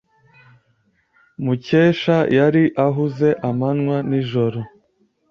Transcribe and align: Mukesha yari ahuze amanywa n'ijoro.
Mukesha 1.43 2.17
yari 2.37 2.63
ahuze 2.85 3.29
amanywa 3.49 3.97
n'ijoro. 4.09 4.59